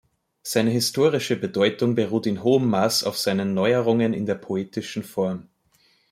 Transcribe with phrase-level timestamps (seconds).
[0.41, 5.47] Seine historische Bedeutung beruht im hohen Maß auf seinen Neuerungen in der poetischen Form.